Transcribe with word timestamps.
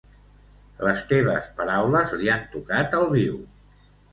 Les 0.87 1.03
teves 1.11 1.51
paraules 1.61 2.17
li 2.23 2.33
han 2.37 2.49
tocat 2.57 2.99
el 3.03 3.09
viu. 3.17 3.41